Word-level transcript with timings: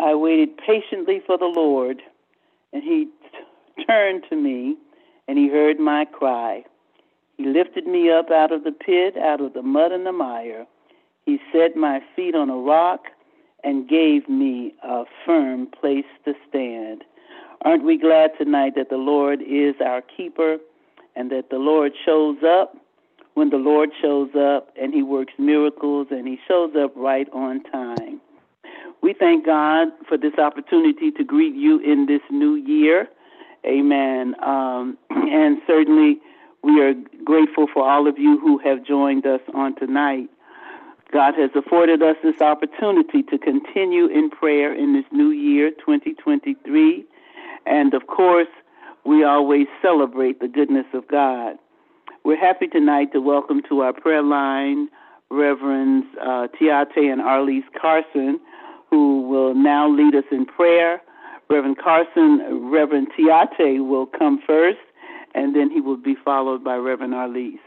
I 0.00 0.14
waited 0.14 0.56
patiently 0.56 1.20
for 1.26 1.36
the 1.36 1.46
Lord, 1.46 2.02
and 2.72 2.82
he 2.82 3.06
t- 3.06 3.84
turned 3.84 4.24
to 4.30 4.36
me, 4.36 4.76
and 5.26 5.36
he 5.36 5.48
heard 5.48 5.80
my 5.80 6.04
cry. 6.04 6.64
He 7.36 7.44
lifted 7.46 7.86
me 7.86 8.10
up 8.10 8.30
out 8.30 8.52
of 8.52 8.64
the 8.64 8.72
pit, 8.72 9.16
out 9.16 9.40
of 9.40 9.54
the 9.54 9.62
mud 9.62 9.92
and 9.92 10.06
the 10.06 10.12
mire. 10.12 10.66
He 11.26 11.38
set 11.52 11.76
my 11.76 12.00
feet 12.14 12.34
on 12.34 12.48
a 12.48 12.56
rock 12.56 13.06
and 13.64 13.88
gave 13.88 14.28
me 14.28 14.74
a 14.82 15.04
firm 15.26 15.66
place 15.66 16.06
to 16.24 16.34
stand. 16.48 17.04
Aren't 17.62 17.84
we 17.84 17.98
glad 17.98 18.30
tonight 18.38 18.74
that 18.76 18.90
the 18.90 18.96
Lord 18.96 19.40
is 19.42 19.74
our 19.84 20.00
keeper 20.00 20.58
and 21.16 21.30
that 21.30 21.50
the 21.50 21.58
Lord 21.58 21.92
shows 22.04 22.38
up 22.44 22.76
when 23.34 23.50
the 23.50 23.56
Lord 23.56 23.90
shows 24.00 24.30
up 24.36 24.70
and 24.80 24.94
he 24.94 25.02
works 25.02 25.32
miracles 25.38 26.06
and 26.10 26.26
he 26.26 26.38
shows 26.46 26.72
up 26.76 26.92
right 26.96 27.28
on 27.32 27.62
time? 27.64 28.20
We 29.02 29.14
thank 29.14 29.46
God 29.46 29.88
for 30.08 30.18
this 30.18 30.34
opportunity 30.38 31.10
to 31.12 31.24
greet 31.24 31.54
you 31.54 31.78
in 31.80 32.06
this 32.06 32.20
new 32.30 32.54
year. 32.54 33.08
Amen. 33.64 34.34
Um, 34.42 34.98
and 35.10 35.58
certainly 35.66 36.20
we 36.62 36.80
are 36.80 36.94
grateful 37.24 37.66
for 37.72 37.88
all 37.88 38.08
of 38.08 38.18
you 38.18 38.38
who 38.38 38.58
have 38.58 38.84
joined 38.84 39.26
us 39.26 39.40
on 39.54 39.76
tonight. 39.76 40.28
God 41.12 41.34
has 41.34 41.50
afforded 41.54 42.02
us 42.02 42.16
this 42.22 42.40
opportunity 42.40 43.22
to 43.22 43.38
continue 43.38 44.06
in 44.06 44.28
prayer 44.28 44.74
in 44.74 44.92
this 44.92 45.06
new 45.10 45.30
year, 45.30 45.70
2023. 45.70 47.04
And 47.64 47.94
of 47.94 48.06
course, 48.06 48.48
we 49.04 49.24
always 49.24 49.66
celebrate 49.80 50.40
the 50.40 50.48
goodness 50.48 50.86
of 50.92 51.08
God. 51.08 51.56
We're 52.24 52.36
happy 52.36 52.66
tonight 52.66 53.12
to 53.12 53.20
welcome 53.20 53.62
to 53.70 53.80
our 53.80 53.92
prayer 53.92 54.22
line 54.22 54.88
Reverends 55.30 56.06
uh, 56.20 56.48
Tiate 56.58 57.12
and 57.12 57.20
Arlise 57.20 57.64
Carson, 57.80 58.40
who 58.90 59.22
will 59.22 59.54
now 59.54 59.88
lead 59.88 60.14
us 60.14 60.24
in 60.30 60.46
prayer. 60.46 61.00
Reverend 61.50 61.78
Carson, 61.78 62.70
Reverend 62.70 63.08
Tiate 63.18 63.86
will 63.86 64.06
come 64.06 64.40
first, 64.46 64.78
and 65.34 65.54
then 65.54 65.70
he 65.70 65.80
will 65.80 65.96
be 65.96 66.14
followed 66.24 66.62
by 66.62 66.76
Reverend 66.76 67.14
Arlise. 67.14 67.58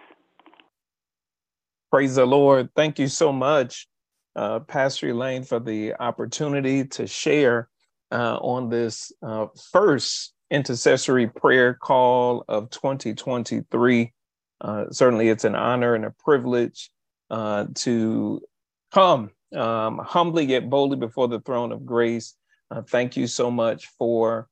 Praise 1.91 2.15
the 2.15 2.25
Lord. 2.25 2.69
Thank 2.75 2.99
you 2.99 3.07
so 3.07 3.33
much, 3.33 3.87
uh, 4.35 4.59
Pastor 4.59 5.09
Elaine, 5.09 5.43
for 5.43 5.59
the 5.59 5.93
opportunity 5.99 6.85
to 6.85 7.07
share 7.07 7.69
uh, 8.11 8.37
on 8.37 8.69
this 8.69 9.11
uh, 9.21 9.47
first 9.71 10.33
intercessory 10.51 11.27
prayer 11.27 11.73
call 11.73 12.45
of 12.47 12.69
2023. 12.69 14.13
Uh, 14.59 14.85
certainly, 14.91 15.29
it's 15.29 15.43
an 15.43 15.55
honor 15.55 15.95
and 15.95 16.05
a 16.05 16.11
privilege 16.11 16.91
uh, 17.29 17.65
to 17.73 18.41
come 18.91 19.31
um, 19.55 19.99
humbly 19.99 20.45
yet 20.45 20.69
boldly 20.69 20.97
before 20.97 21.27
the 21.27 21.39
throne 21.41 21.71
of 21.71 21.85
grace. 21.85 22.35
Uh, 22.69 22.81
thank 22.81 23.17
you 23.17 23.27
so 23.27 23.51
much 23.51 23.87
for 23.97 24.47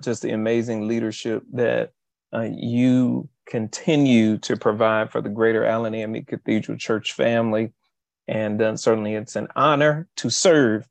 just 0.00 0.22
the 0.22 0.30
amazing 0.30 0.88
leadership 0.88 1.42
that 1.52 1.90
you 2.32 3.28
continue 3.48 4.38
to 4.38 4.56
provide 4.56 5.10
for 5.10 5.20
the 5.20 5.28
greater 5.28 5.64
Allen 5.64 5.94
AME 5.94 6.24
Cathedral 6.24 6.78
Church 6.78 7.12
family. 7.12 7.72
And 8.28 8.60
uh, 8.60 8.76
certainly 8.76 9.14
it's 9.14 9.36
an 9.36 9.48
honor 9.56 10.06
to 10.16 10.28
serve 10.28 10.86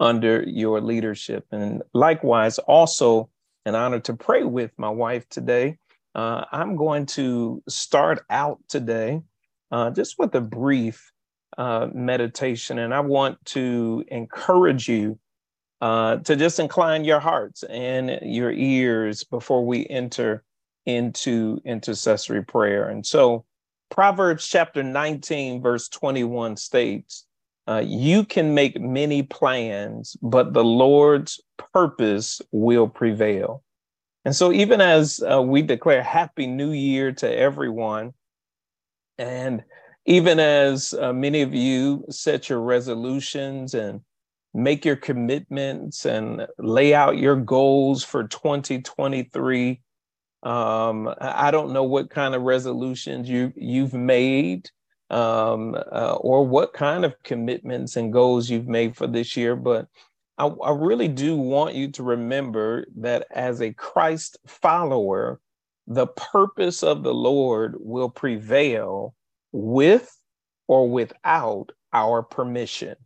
under 0.00 0.42
your 0.42 0.80
leadership. 0.80 1.46
And 1.52 1.82
likewise, 1.94 2.58
also 2.58 3.30
an 3.64 3.74
honor 3.74 4.00
to 4.00 4.14
pray 4.14 4.42
with 4.42 4.72
my 4.76 4.88
wife 4.88 5.28
today. 5.28 5.78
Uh, 6.14 6.44
I'm 6.50 6.74
going 6.74 7.06
to 7.06 7.62
start 7.68 8.24
out 8.28 8.58
today 8.68 9.22
uh, 9.70 9.90
just 9.90 10.18
with 10.18 10.34
a 10.34 10.40
brief 10.40 11.12
uh, 11.58 11.88
meditation, 11.92 12.78
and 12.78 12.94
I 12.94 13.00
want 13.00 13.44
to 13.46 14.04
encourage 14.08 14.88
you 14.88 15.18
uh, 15.80 16.16
to 16.18 16.36
just 16.36 16.60
incline 16.60 17.04
your 17.04 17.20
hearts 17.20 17.62
and 17.64 18.18
your 18.22 18.52
ears 18.52 19.24
before 19.24 19.64
we 19.64 19.86
enter 19.88 20.44
into 20.86 21.60
intercessory 21.64 22.44
prayer. 22.44 22.88
And 22.88 23.04
so 23.04 23.44
Proverbs 23.90 24.46
chapter 24.46 24.82
19, 24.82 25.60
verse 25.60 25.88
21 25.88 26.56
states, 26.56 27.26
uh, 27.66 27.82
You 27.84 28.24
can 28.24 28.54
make 28.54 28.80
many 28.80 29.22
plans, 29.22 30.16
but 30.22 30.52
the 30.52 30.64
Lord's 30.64 31.40
purpose 31.72 32.40
will 32.52 32.88
prevail. 32.88 33.62
And 34.24 34.36
so, 34.36 34.52
even 34.52 34.80
as 34.80 35.22
uh, 35.22 35.42
we 35.42 35.62
declare 35.62 36.02
Happy 36.02 36.46
New 36.46 36.72
Year 36.72 37.10
to 37.12 37.36
everyone, 37.38 38.12
and 39.18 39.64
even 40.10 40.40
as 40.40 40.92
uh, 40.94 41.12
many 41.12 41.40
of 41.40 41.54
you 41.54 42.04
set 42.10 42.48
your 42.48 42.60
resolutions 42.60 43.74
and 43.74 44.00
make 44.52 44.84
your 44.84 44.96
commitments 44.96 46.04
and 46.04 46.48
lay 46.58 46.92
out 46.92 47.16
your 47.16 47.36
goals 47.36 48.02
for 48.02 48.26
2023, 48.26 49.80
um, 50.42 51.14
I 51.20 51.52
don't 51.52 51.72
know 51.72 51.84
what 51.84 52.10
kind 52.10 52.34
of 52.34 52.42
resolutions 52.42 53.28
you 53.28 53.52
you've 53.54 53.94
made, 53.94 54.68
um, 55.10 55.76
uh, 55.76 56.16
or 56.16 56.44
what 56.44 56.72
kind 56.72 57.04
of 57.04 57.14
commitments 57.22 57.94
and 57.94 58.12
goals 58.12 58.50
you've 58.50 58.66
made 58.66 58.96
for 58.96 59.06
this 59.06 59.36
year, 59.36 59.54
but 59.54 59.86
I, 60.38 60.46
I 60.46 60.72
really 60.72 61.06
do 61.06 61.36
want 61.36 61.76
you 61.76 61.88
to 61.92 62.02
remember 62.02 62.84
that 62.96 63.28
as 63.30 63.62
a 63.62 63.72
Christ 63.74 64.38
follower, 64.44 65.38
the 65.86 66.08
purpose 66.08 66.82
of 66.82 67.04
the 67.04 67.14
Lord 67.14 67.76
will 67.78 68.10
prevail 68.10 69.14
with 69.52 70.10
or 70.68 70.88
without 70.88 71.72
our 71.92 72.22
permission. 72.22 72.96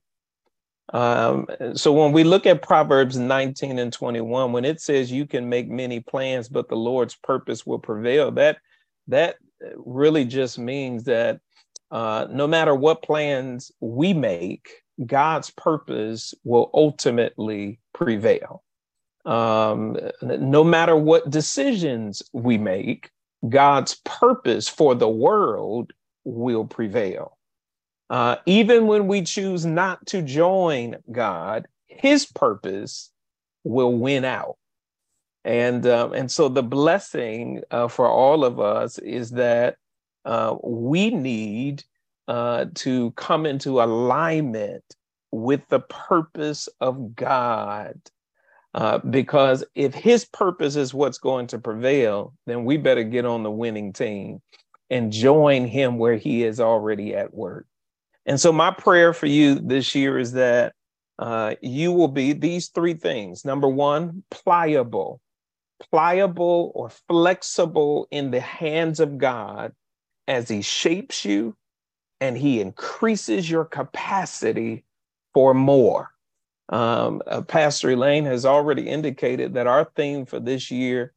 Um, 0.92 1.46
so 1.74 1.92
when 1.92 2.12
we 2.12 2.24
look 2.24 2.46
at 2.46 2.62
Proverbs 2.62 3.16
19 3.16 3.78
and 3.78 3.92
21, 3.92 4.52
when 4.52 4.64
it 4.64 4.80
says 4.80 5.10
you 5.10 5.26
can 5.26 5.48
make 5.48 5.68
many 5.68 6.00
plans, 6.00 6.48
but 6.48 6.68
the 6.68 6.76
Lord's 6.76 7.14
purpose 7.16 7.64
will 7.64 7.78
prevail, 7.78 8.30
that 8.32 8.58
that 9.08 9.36
really 9.76 10.24
just 10.24 10.58
means 10.58 11.04
that 11.04 11.40
uh, 11.90 12.26
no 12.30 12.46
matter 12.46 12.74
what 12.74 13.02
plans 13.02 13.72
we 13.80 14.12
make, 14.12 14.68
God's 15.06 15.50
purpose 15.50 16.34
will 16.44 16.70
ultimately 16.74 17.80
prevail. 17.92 18.62
Um, 19.24 19.96
no 20.22 20.62
matter 20.62 20.96
what 20.96 21.30
decisions 21.30 22.22
we 22.32 22.58
make, 22.58 23.10
God's 23.48 23.96
purpose 24.04 24.68
for 24.68 24.94
the 24.94 25.08
world 25.08 25.92
will 26.24 26.64
prevail. 26.64 27.36
Uh, 28.10 28.36
even 28.46 28.86
when 28.86 29.06
we 29.06 29.22
choose 29.22 29.64
not 29.64 30.04
to 30.06 30.22
join 30.22 30.96
God, 31.10 31.66
His 31.86 32.26
purpose 32.26 33.10
will 33.64 33.94
win 33.94 34.24
out. 34.24 34.56
And 35.44 35.86
um, 35.86 36.14
and 36.14 36.30
so 36.30 36.48
the 36.48 36.62
blessing 36.62 37.62
uh, 37.70 37.88
for 37.88 38.08
all 38.08 38.44
of 38.44 38.60
us 38.60 38.98
is 38.98 39.30
that 39.32 39.76
uh, 40.24 40.56
we 40.62 41.10
need 41.10 41.84
uh, 42.28 42.66
to 42.74 43.10
come 43.12 43.44
into 43.44 43.82
alignment 43.82 44.84
with 45.30 45.60
the 45.68 45.80
purpose 45.80 46.68
of 46.80 47.14
God. 47.14 48.00
Uh, 48.72 48.98
because 48.98 49.64
if 49.74 49.94
his 49.94 50.24
purpose 50.24 50.76
is 50.76 50.94
what's 50.94 51.18
going 51.18 51.46
to 51.46 51.58
prevail, 51.58 52.34
then 52.46 52.64
we 52.64 52.76
better 52.76 53.04
get 53.04 53.24
on 53.24 53.42
the 53.42 53.50
winning 53.50 53.92
team 53.92 54.40
and 54.94 55.10
join 55.10 55.66
him 55.66 55.98
where 55.98 56.14
he 56.14 56.44
is 56.44 56.60
already 56.60 57.16
at 57.16 57.34
work. 57.34 57.66
And 58.26 58.40
so, 58.40 58.52
my 58.52 58.70
prayer 58.70 59.12
for 59.12 59.26
you 59.26 59.56
this 59.56 59.92
year 59.96 60.20
is 60.20 60.32
that 60.32 60.72
uh, 61.18 61.56
you 61.60 61.90
will 61.90 62.08
be 62.08 62.32
these 62.32 62.68
three 62.68 62.94
things. 62.94 63.44
Number 63.44 63.66
one, 63.68 64.22
pliable, 64.30 65.20
pliable 65.90 66.70
or 66.76 66.90
flexible 67.08 68.06
in 68.12 68.30
the 68.30 68.40
hands 68.40 69.00
of 69.00 69.18
God 69.18 69.72
as 70.28 70.48
He 70.48 70.62
shapes 70.62 71.24
you 71.24 71.56
and 72.20 72.38
He 72.38 72.60
increases 72.60 73.50
your 73.50 73.64
capacity 73.64 74.84
for 75.34 75.54
more. 75.54 76.10
Um, 76.68 77.20
uh, 77.26 77.42
Pastor 77.42 77.90
Elaine 77.90 78.26
has 78.26 78.46
already 78.46 78.88
indicated 78.88 79.54
that 79.54 79.66
our 79.66 79.90
theme 79.96 80.24
for 80.24 80.38
this 80.38 80.70
year 80.70 81.12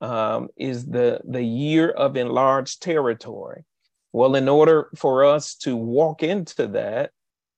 um, 0.00 0.48
is 0.56 0.86
the, 0.86 1.20
the 1.24 1.42
year 1.42 1.90
of 1.90 2.16
enlarged 2.16 2.82
territory. 2.82 3.64
Well, 4.12 4.34
in 4.34 4.48
order 4.48 4.90
for 4.96 5.24
us 5.24 5.54
to 5.56 5.76
walk 5.76 6.22
into 6.22 6.66
that, 6.68 7.12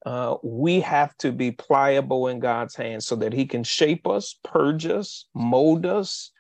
uh, 0.05 0.37
we 0.43 0.81
have 0.81 1.17
to 1.19 1.33
be 1.33 1.53
pliable 1.53 2.29
in 2.29 2.41
God's 2.41 2.75
hands 2.75 3.07
so 3.07 3.17
that 3.17 3.33
He 3.33 3.47
can 3.47 3.63
shape 3.63 4.07
us, 4.07 4.35
purge 4.43 4.87
us, 4.87 5.27
mold 5.35 5.87
us, 5.87 6.31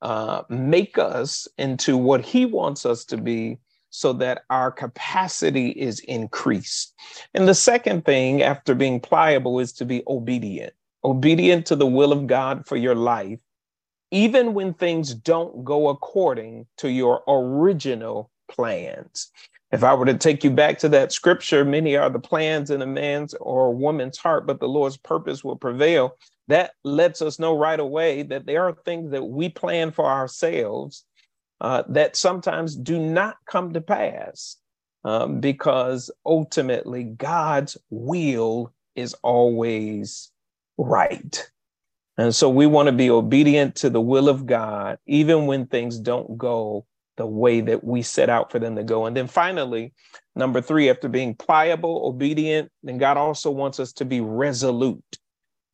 uh, 0.00 0.42
make 0.48 0.98
us 0.98 1.48
into 1.58 1.96
what 1.96 2.24
He 2.24 2.46
wants 2.46 2.86
us 2.86 3.04
to 3.06 3.16
be 3.16 3.58
so 3.90 4.12
that 4.14 4.44
our 4.48 4.70
capacity 4.70 5.68
is 5.68 6.00
increased. 6.00 6.94
And 7.34 7.46
the 7.46 7.54
second 7.54 8.04
thing, 8.04 8.42
after 8.42 8.74
being 8.74 9.00
pliable, 9.00 9.58
is 9.60 9.72
to 9.74 9.84
be 9.84 10.02
obedient, 10.06 10.72
obedient 11.04 11.66
to 11.66 11.76
the 11.76 11.86
will 11.86 12.12
of 12.12 12.26
God 12.26 12.66
for 12.66 12.76
your 12.76 12.94
life, 12.94 13.38
even 14.12 14.52
when 14.52 14.74
things 14.74 15.14
don't 15.14 15.64
go 15.64 15.88
according 15.88 16.66
to 16.76 16.90
your 16.90 17.22
original 17.26 18.30
plans. 18.48 19.32
If 19.72 19.82
I 19.82 19.94
were 19.94 20.04
to 20.04 20.18
take 20.18 20.44
you 20.44 20.50
back 20.50 20.78
to 20.80 20.88
that 20.90 21.12
scripture, 21.12 21.64
many 21.64 21.96
are 21.96 22.10
the 22.10 22.18
plans 22.20 22.70
in 22.70 22.82
a 22.82 22.86
man's 22.86 23.32
or 23.34 23.66
a 23.66 23.72
woman's 23.72 24.18
heart, 24.18 24.46
but 24.46 24.60
the 24.60 24.68
Lord's 24.68 24.98
purpose 24.98 25.42
will 25.42 25.56
prevail. 25.56 26.18
That 26.48 26.72
lets 26.84 27.22
us 27.22 27.38
know 27.38 27.56
right 27.56 27.80
away 27.80 28.22
that 28.24 28.44
there 28.44 28.68
are 28.68 28.76
things 28.84 29.12
that 29.12 29.24
we 29.24 29.48
plan 29.48 29.90
for 29.92 30.04
ourselves 30.04 31.06
uh, 31.62 31.84
that 31.88 32.14
sometimes 32.14 32.76
do 32.76 32.98
not 32.98 33.36
come 33.46 33.72
to 33.72 33.80
pass 33.80 34.58
um, 35.04 35.40
because 35.40 36.10
ultimately 36.26 37.04
God's 37.04 37.78
will 37.88 38.74
is 38.94 39.14
always 39.22 40.30
right. 40.76 41.50
And 42.18 42.34
so 42.34 42.48
we 42.48 42.66
want 42.66 42.86
to 42.86 42.92
be 42.92 43.10
obedient 43.10 43.76
to 43.76 43.90
the 43.90 44.00
will 44.00 44.28
of 44.28 44.46
God, 44.46 44.98
even 45.06 45.46
when 45.46 45.66
things 45.66 45.98
don't 45.98 46.36
go 46.36 46.86
the 47.16 47.26
way 47.26 47.60
that 47.60 47.84
we 47.84 48.02
set 48.02 48.28
out 48.28 48.50
for 48.50 48.58
them 48.58 48.76
to 48.76 48.84
go. 48.84 49.06
And 49.06 49.16
then 49.16 49.28
finally, 49.28 49.92
number 50.34 50.60
three, 50.60 50.90
after 50.90 51.08
being 51.08 51.34
pliable, 51.34 52.06
obedient, 52.06 52.70
then 52.82 52.98
God 52.98 53.16
also 53.16 53.50
wants 53.50 53.80
us 53.80 53.92
to 53.94 54.04
be 54.04 54.20
resolute. 54.20 55.18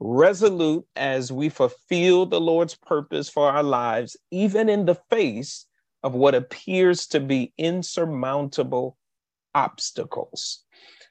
Resolute 0.01 0.87
as 0.95 1.33
we 1.33 1.49
fulfill 1.49 2.27
the 2.27 2.41
Lord's 2.41 2.77
purpose 2.77 3.29
for 3.29 3.51
our 3.51 3.65
lives, 3.65 4.17
even 4.31 4.69
in 4.69 4.85
the 4.85 4.99
face 5.11 5.67
of 6.05 6.15
what 6.15 6.37
appears 6.37 7.09
to 7.09 7.21
be 7.21 7.53
insurmountable 7.59 8.97
obstacles. 9.55 10.65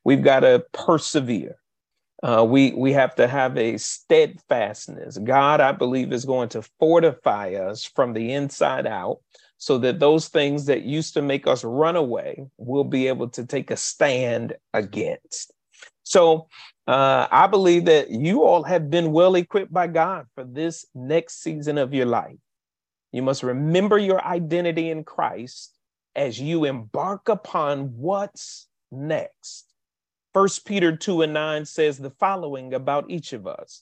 We've 0.06 0.24
got 0.24 0.42
to 0.42 0.64
persevere. 0.72 1.58
Uh, 2.24 2.46
we 2.48 2.72
we 2.72 2.94
have 2.94 3.14
to 3.16 3.28
have 3.28 3.58
a 3.58 3.78
steadfastness. 3.78 5.18
God, 5.20 5.62
I 5.62 5.72
believe, 5.72 6.12
is 6.12 6.26
going 6.26 6.50
to 6.50 6.64
fortify 6.80 7.54
us 7.54 7.86
from 7.86 8.14
the 8.14 8.34
inside 8.34 8.88
out, 8.88 9.20
so 9.58 9.78
that 9.80 10.00
those 10.00 10.28
things 10.28 10.66
that 10.66 10.84
used 10.84 11.14
to 11.14 11.22
make 11.22 11.46
us 11.46 11.64
run 11.64 11.96
away 11.96 12.48
will 12.58 12.84
be 12.84 13.08
able 13.08 13.30
to 13.30 13.46
take 13.46 13.70
a 13.70 13.78
stand 13.78 14.54
against. 14.74 15.54
So 16.04 16.48
uh, 16.88 17.28
I 17.30 17.48
believe 17.48 17.86
that 17.86 18.10
you 18.10 18.44
all 18.44 18.64
have 18.64 18.90
been 18.90 19.12
well 19.12 19.36
equipped 19.36 19.74
by 19.74 19.88
God 19.88 20.26
for 20.34 20.44
this 20.44 20.86
next 20.96 21.44
season 21.44 21.78
of 21.78 21.94
your 21.94 22.06
life. 22.06 22.38
You 23.12 23.22
must 23.22 23.44
remember 23.44 23.98
your 23.98 24.24
identity 24.26 24.90
in 24.90 25.04
Christ 25.04 25.78
as 26.16 26.40
you 26.40 26.66
embark 26.66 27.30
upon 27.30 27.98
what's 27.98 28.68
next. 28.92 29.67
First 30.38 30.66
Peter 30.66 30.96
2 30.96 31.24
and 31.24 31.34
9 31.34 31.66
says 31.66 31.98
the 31.98 32.12
following 32.12 32.76
about 32.76 33.10
each 33.10 33.34
of 33.34 33.48
us. 33.48 33.82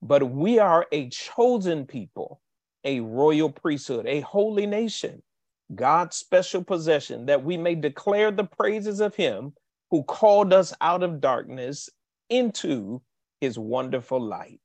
But 0.00 0.30
we 0.30 0.60
are 0.60 0.86
a 0.92 1.08
chosen 1.08 1.86
people, 1.86 2.40
a 2.84 3.00
royal 3.00 3.50
priesthood, 3.50 4.06
a 4.06 4.20
holy 4.20 4.64
nation, 4.64 5.24
God's 5.74 6.16
special 6.16 6.62
possession, 6.62 7.26
that 7.26 7.42
we 7.42 7.56
may 7.56 7.74
declare 7.74 8.30
the 8.30 8.44
praises 8.44 9.00
of 9.00 9.16
him 9.16 9.54
who 9.90 10.04
called 10.04 10.52
us 10.52 10.72
out 10.80 11.02
of 11.02 11.20
darkness 11.20 11.90
into 12.30 13.02
his 13.40 13.58
wonderful 13.58 14.20
light. 14.20 14.60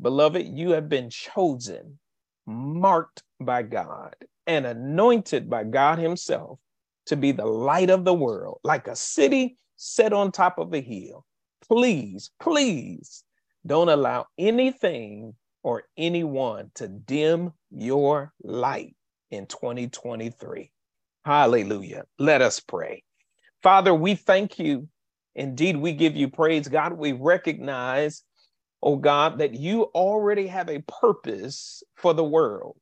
Beloved, 0.00 0.46
you 0.46 0.70
have 0.70 0.88
been 0.88 1.10
chosen, 1.10 1.98
marked 2.46 3.24
by 3.40 3.64
God, 3.64 4.14
and 4.46 4.64
anointed 4.64 5.50
by 5.50 5.64
God 5.64 5.98
himself 5.98 6.60
to 7.06 7.16
be 7.16 7.32
the 7.32 7.46
light 7.46 7.90
of 7.90 8.04
the 8.04 8.14
world, 8.14 8.60
like 8.62 8.86
a 8.86 8.94
city 8.94 9.58
set 9.76 10.12
on 10.12 10.32
top 10.32 10.58
of 10.58 10.74
a 10.74 10.80
hill. 10.80 11.24
Please, 11.68 12.30
please 12.40 13.24
don't 13.66 13.88
allow 13.88 14.26
anything 14.38 15.34
or 15.62 15.84
anyone 15.96 16.70
to 16.74 16.88
dim 16.88 17.52
your 17.70 18.32
light 18.42 18.94
in 19.30 19.46
2023. 19.46 20.70
Hallelujah. 21.24 22.04
Let 22.18 22.42
us 22.42 22.60
pray. 22.60 23.02
Father, 23.62 23.92
we 23.92 24.14
thank 24.14 24.58
you. 24.58 24.88
Indeed, 25.34 25.76
we 25.76 25.92
give 25.92 26.16
you 26.16 26.28
praise. 26.28 26.68
God, 26.68 26.92
we 26.92 27.12
recognize, 27.12 28.22
oh 28.82 28.96
God, 28.96 29.38
that 29.38 29.54
you 29.54 29.84
already 29.94 30.46
have 30.46 30.68
a 30.68 30.82
purpose 31.00 31.82
for 31.96 32.14
the 32.14 32.24
world. 32.24 32.76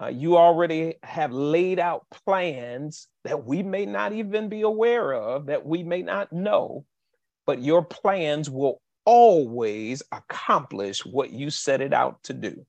Uh, 0.00 0.08
you 0.08 0.36
already 0.36 0.94
have 1.02 1.32
laid 1.32 1.78
out 1.78 2.06
plans 2.10 3.08
that 3.24 3.44
we 3.44 3.62
may 3.62 3.86
not 3.86 4.12
even 4.12 4.48
be 4.48 4.60
aware 4.60 5.14
of, 5.14 5.46
that 5.46 5.64
we 5.64 5.82
may 5.82 6.02
not 6.02 6.32
know, 6.32 6.84
but 7.46 7.62
your 7.62 7.82
plans 7.82 8.50
will 8.50 8.80
always 9.06 10.02
accomplish 10.12 11.06
what 11.06 11.30
you 11.30 11.48
set 11.48 11.80
it 11.80 11.94
out 11.94 12.22
to 12.24 12.34
do. 12.34 12.66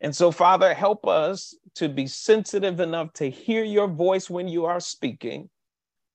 And 0.00 0.14
so, 0.14 0.30
Father, 0.30 0.74
help 0.74 1.06
us 1.06 1.54
to 1.76 1.88
be 1.88 2.06
sensitive 2.06 2.80
enough 2.80 3.12
to 3.14 3.30
hear 3.30 3.64
your 3.64 3.88
voice 3.88 4.28
when 4.28 4.46
you 4.46 4.64
are 4.66 4.80
speaking, 4.80 5.48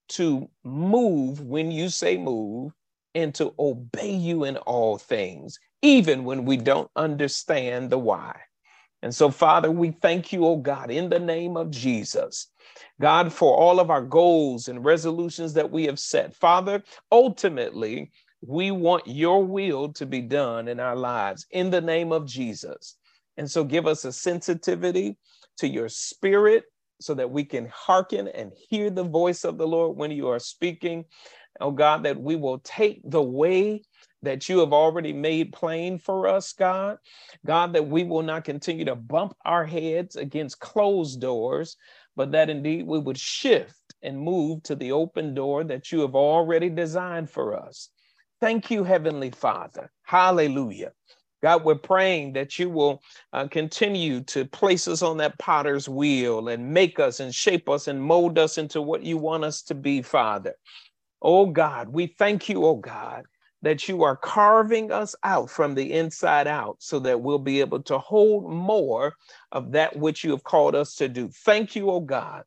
to 0.09 0.49
move 0.63 1.41
when 1.41 1.71
you 1.71 1.89
say 1.89 2.17
move, 2.17 2.71
and 3.15 3.33
to 3.35 3.53
obey 3.57 4.11
you 4.11 4.43
in 4.43 4.57
all 4.57 4.97
things, 4.97 5.59
even 5.81 6.23
when 6.23 6.45
we 6.45 6.55
don't 6.55 6.91
understand 6.95 7.89
the 7.89 7.97
why. 7.97 8.39
And 9.03 9.13
so, 9.13 9.29
Father, 9.29 9.71
we 9.71 9.91
thank 9.91 10.33
you, 10.33 10.45
oh 10.45 10.57
God, 10.57 10.91
in 10.91 11.09
the 11.09 11.19
name 11.19 11.55
of 11.55 11.71
Jesus. 11.71 12.47
God, 12.99 13.31
for 13.31 13.55
all 13.55 13.79
of 13.79 13.89
our 13.89 14.01
goals 14.01 14.67
and 14.67 14.83
resolutions 14.83 15.53
that 15.53 15.71
we 15.71 15.85
have 15.85 15.99
set. 15.99 16.35
Father, 16.35 16.83
ultimately, 17.11 18.11
we 18.41 18.71
want 18.71 19.07
your 19.07 19.43
will 19.43 19.93
to 19.93 20.05
be 20.05 20.21
done 20.21 20.67
in 20.67 20.79
our 20.79 20.95
lives 20.95 21.45
in 21.51 21.69
the 21.69 21.81
name 21.81 22.11
of 22.11 22.25
Jesus. 22.25 22.97
And 23.37 23.49
so, 23.49 23.63
give 23.63 23.87
us 23.87 24.05
a 24.05 24.11
sensitivity 24.11 25.17
to 25.57 25.67
your 25.67 25.89
spirit 25.89 26.65
so 26.99 27.13
that 27.13 27.29
we 27.29 27.43
can 27.43 27.67
hearken 27.73 28.27
and 28.29 28.51
hear 28.69 28.89
the 28.89 29.03
voice 29.03 29.43
of 29.43 29.57
the 29.57 29.67
Lord 29.67 29.97
when 29.97 30.11
you 30.11 30.27
are 30.29 30.39
speaking. 30.39 31.05
Oh 31.59 31.71
God, 31.71 32.03
that 32.03 32.19
we 32.19 32.35
will 32.35 32.59
take 32.59 33.01
the 33.03 33.21
way 33.21 33.83
that 34.23 34.49
you 34.49 34.59
have 34.59 34.73
already 34.73 35.13
made 35.13 35.53
plain 35.53 35.99
for 35.99 36.27
us, 36.27 36.53
God. 36.53 36.97
God, 37.45 37.73
that 37.73 37.87
we 37.87 38.03
will 38.03 38.23
not 38.23 38.43
continue 38.43 38.85
to 38.85 38.95
bump 38.95 39.35
our 39.45 39.65
heads 39.65 40.15
against 40.15 40.59
closed 40.59 41.21
doors, 41.21 41.77
but 42.15 42.31
that 42.31 42.49
indeed 42.49 42.87
we 42.87 42.99
would 42.99 43.17
shift 43.17 43.95
and 44.01 44.19
move 44.19 44.63
to 44.63 44.75
the 44.75 44.91
open 44.91 45.33
door 45.33 45.63
that 45.63 45.91
you 45.91 46.01
have 46.01 46.15
already 46.15 46.69
designed 46.69 47.29
for 47.29 47.55
us. 47.55 47.89
Thank 48.39 48.69
you, 48.69 48.83
Heavenly 48.83 49.31
Father. 49.31 49.91
Hallelujah. 50.03 50.91
God, 51.41 51.63
we're 51.63 51.75
praying 51.75 52.33
that 52.33 52.57
you 52.57 52.69
will 52.69 53.01
uh, 53.31 53.47
continue 53.47 54.21
to 54.23 54.45
place 54.45 54.87
us 54.87 55.03
on 55.03 55.17
that 55.17 55.37
potter's 55.37 55.87
wheel 55.87 56.49
and 56.49 56.73
make 56.73 56.99
us 56.99 57.19
and 57.19 57.33
shape 57.33 57.69
us 57.69 57.87
and 57.87 58.01
mold 58.01 58.39
us 58.39 58.57
into 58.57 58.81
what 58.81 59.03
you 59.03 59.17
want 59.17 59.43
us 59.43 59.61
to 59.63 59.75
be, 59.75 60.01
Father. 60.01 60.55
Oh 61.21 61.45
God, 61.47 61.89
we 61.89 62.07
thank 62.07 62.49
you, 62.49 62.65
oh 62.65 62.75
God, 62.75 63.25
that 63.61 63.87
you 63.87 64.03
are 64.03 64.15
carving 64.15 64.91
us 64.91 65.15
out 65.23 65.49
from 65.49 65.75
the 65.75 65.93
inside 65.93 66.47
out 66.47 66.77
so 66.79 66.99
that 66.99 67.21
we'll 67.21 67.39
be 67.39 67.59
able 67.59 67.81
to 67.83 67.97
hold 67.97 68.51
more 68.51 69.13
of 69.51 69.71
that 69.71 69.95
which 69.97 70.23
you 70.23 70.31
have 70.31 70.43
called 70.43 70.75
us 70.75 70.95
to 70.95 71.09
do. 71.09 71.29
Thank 71.45 71.75
you, 71.75 71.89
oh 71.89 72.01
God, 72.01 72.43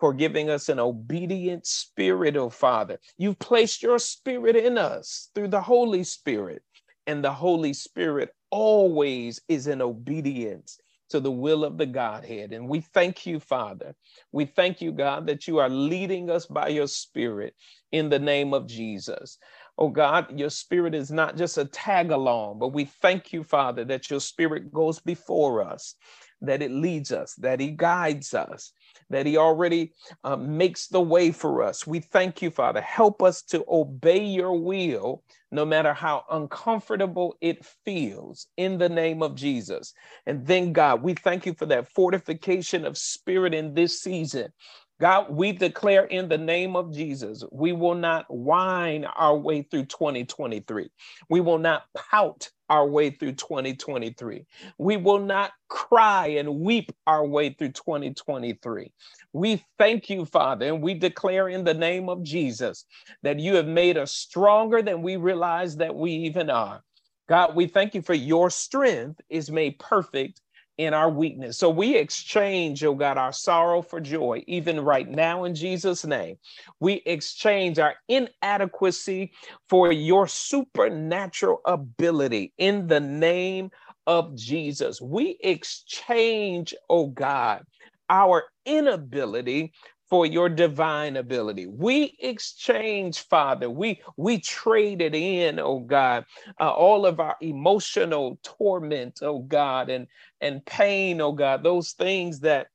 for 0.00 0.14
giving 0.14 0.50
us 0.50 0.68
an 0.68 0.78
obedient 0.78 1.66
spirit, 1.66 2.36
oh 2.36 2.50
Father. 2.50 2.98
You've 3.18 3.38
placed 3.38 3.82
your 3.82 3.98
spirit 3.98 4.56
in 4.56 4.78
us 4.78 5.30
through 5.34 5.48
the 5.48 5.60
Holy 5.60 6.04
Spirit, 6.04 6.62
and 7.06 7.22
the 7.22 7.32
Holy 7.32 7.72
Spirit 7.72 8.30
always 8.50 9.40
is 9.48 9.66
in 9.66 9.82
obedience 9.82 10.78
to 11.10 11.20
the 11.20 11.30
will 11.30 11.64
of 11.64 11.78
the 11.78 11.86
Godhead. 11.86 12.52
And 12.52 12.68
we 12.68 12.80
thank 12.80 13.26
you, 13.26 13.38
Father. 13.38 13.94
We 14.32 14.46
thank 14.46 14.80
you, 14.80 14.92
God, 14.92 15.26
that 15.28 15.46
you 15.46 15.58
are 15.58 15.68
leading 15.68 16.30
us 16.30 16.46
by 16.46 16.68
your 16.68 16.88
Spirit 16.88 17.54
in 17.92 18.08
the 18.08 18.18
name 18.18 18.52
of 18.54 18.66
Jesus. 18.66 19.38
Oh 19.78 19.88
God, 19.88 20.38
your 20.38 20.50
spirit 20.50 20.94
is 20.94 21.10
not 21.10 21.36
just 21.36 21.58
a 21.58 21.64
tag 21.64 22.10
along, 22.10 22.60
but 22.60 22.68
we 22.68 22.84
thank 22.86 23.32
you, 23.32 23.42
Father, 23.42 23.84
that 23.86 24.08
your 24.08 24.20
spirit 24.20 24.72
goes 24.72 25.00
before 25.00 25.62
us, 25.62 25.96
that 26.40 26.62
it 26.62 26.70
leads 26.70 27.12
us, 27.12 27.34
that 27.34 27.60
he 27.60 27.72
guides 27.72 28.34
us, 28.34 28.72
that 29.10 29.26
he 29.26 29.36
already 29.36 29.92
uh, 30.24 30.36
makes 30.36 30.86
the 30.86 31.00
way 31.00 31.30
for 31.32 31.62
us. 31.62 31.86
We 31.86 32.00
thank 32.00 32.40
you, 32.40 32.50
Father. 32.50 32.80
Help 32.80 33.22
us 33.22 33.42
to 33.44 33.64
obey 33.68 34.24
your 34.24 34.58
will, 34.58 35.24
no 35.50 35.64
matter 35.64 35.92
how 35.92 36.24
uncomfortable 36.30 37.36
it 37.40 37.64
feels, 37.84 38.46
in 38.56 38.78
the 38.78 38.88
name 38.88 39.22
of 39.22 39.34
Jesus. 39.34 39.92
And 40.26 40.46
then, 40.46 40.72
God, 40.72 41.02
we 41.02 41.14
thank 41.14 41.46
you 41.46 41.54
for 41.54 41.66
that 41.66 41.88
fortification 41.88 42.86
of 42.86 42.96
spirit 42.96 43.54
in 43.54 43.74
this 43.74 44.00
season 44.00 44.52
God, 45.00 45.30
we 45.30 45.52
declare 45.52 46.06
in 46.06 46.30
the 46.30 46.38
name 46.38 46.74
of 46.74 46.94
Jesus, 46.94 47.44
we 47.52 47.74
will 47.74 47.96
not 47.96 48.24
whine 48.30 49.04
our 49.04 49.36
way 49.36 49.62
through 49.62 49.86
2023. 49.86 50.90
We 51.30 51.40
will 51.42 51.58
not 51.58 51.84
pout 51.94 52.50
our 52.70 52.88
way 52.88 53.10
through 53.10 53.34
2023. 53.34 54.46
We 54.78 54.96
will 54.96 55.20
not 55.20 55.52
cry 55.68 56.28
and 56.28 56.60
weep 56.60 56.92
our 57.06 57.26
way 57.26 57.50
through 57.50 57.72
2023. 57.72 58.92
We 59.34 59.64
thank 59.78 60.10
you, 60.10 60.24
Father, 60.24 60.66
and 60.68 60.82
we 60.82 60.94
declare 60.94 61.50
in 61.50 61.64
the 61.64 61.74
name 61.74 62.08
of 62.08 62.24
Jesus 62.24 62.86
that 63.22 63.38
you 63.38 63.56
have 63.56 63.68
made 63.68 63.98
us 63.98 64.12
stronger 64.12 64.82
than 64.82 65.02
we 65.02 65.16
realize 65.16 65.76
that 65.76 65.94
we 65.94 66.12
even 66.12 66.50
are. 66.50 66.82
God, 67.28 67.54
we 67.56 67.66
thank 67.66 67.94
you 67.94 68.02
for 68.02 68.14
your 68.14 68.50
strength 68.50 69.20
is 69.28 69.50
made 69.50 69.78
perfect 69.78 70.40
in 70.78 70.92
our 70.94 71.10
weakness. 71.10 71.56
So 71.56 71.70
we 71.70 71.96
exchange, 71.96 72.84
oh 72.84 72.94
God, 72.94 73.16
our 73.18 73.32
sorrow 73.32 73.82
for 73.82 74.00
joy, 74.00 74.44
even 74.46 74.80
right 74.80 75.08
now 75.08 75.44
in 75.44 75.54
Jesus' 75.54 76.04
name. 76.04 76.36
We 76.80 77.02
exchange 77.06 77.78
our 77.78 77.94
inadequacy 78.08 79.32
for 79.68 79.92
your 79.92 80.26
supernatural 80.26 81.60
ability 81.64 82.52
in 82.58 82.86
the 82.86 83.00
name 83.00 83.70
of 84.06 84.34
Jesus. 84.34 85.00
We 85.00 85.38
exchange, 85.42 86.74
oh 86.90 87.06
God, 87.08 87.64
our 88.08 88.44
inability 88.64 89.72
for 90.08 90.24
your 90.26 90.48
divine 90.48 91.16
ability. 91.16 91.66
We 91.66 92.16
exchange, 92.20 93.20
Father. 93.20 93.68
We 93.68 94.00
we 94.16 94.38
traded 94.38 95.14
in, 95.14 95.58
oh 95.58 95.80
God, 95.80 96.24
uh, 96.60 96.70
all 96.70 97.06
of 97.06 97.20
our 97.20 97.36
emotional 97.40 98.38
torment, 98.42 99.20
oh 99.22 99.40
God, 99.40 99.90
and 99.90 100.06
and 100.40 100.64
pain, 100.64 101.20
oh 101.20 101.32
God, 101.32 101.62
those 101.62 101.92
things 101.92 102.40
that 102.40 102.68